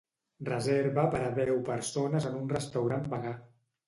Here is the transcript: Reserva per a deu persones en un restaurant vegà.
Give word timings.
Reserva 0.47 1.03
per 1.15 1.19
a 1.25 1.27
deu 1.39 1.59
persones 1.67 2.25
en 2.31 2.39
un 2.39 2.47
restaurant 2.55 3.05
vegà. 3.13 3.35